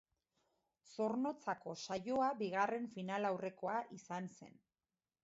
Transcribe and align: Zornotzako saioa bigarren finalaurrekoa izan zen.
Zornotzako 0.93 1.75
saioa 1.87 2.29
bigarren 2.39 2.87
finalaurrekoa 2.97 3.77
izan 3.99 4.31
zen. 4.39 4.57